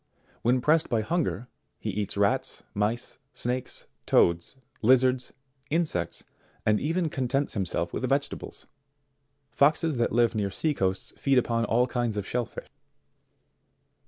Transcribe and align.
When 0.41 0.61
pressed 0.61 0.89
by 0.89 1.01
hunger, 1.01 1.47
he 1.77 1.91
eats 1.91 2.17
rats, 2.17 2.63
mice, 2.73 3.19
snakes, 3.33 3.85
toads, 4.07 4.55
lizards, 4.81 5.31
in 5.69 5.85
sects, 5.85 6.23
and 6.65 6.79
even 6.79 7.07
contents 7.07 7.53
himself 7.53 7.93
with 7.93 8.09
vegetables. 8.09 8.65
Foxes 9.51 9.97
that 9.97 10.11
live 10.11 10.33
near 10.33 10.49
sea 10.49 10.73
coasts 10.73 11.13
feed 11.17 11.37
upon 11.37 11.65
all 11.65 11.85
kinds 11.85 12.17
of 12.17 12.25
shell 12.25 12.47
fish. 12.47 12.65